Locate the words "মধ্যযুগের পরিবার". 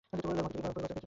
0.09-0.49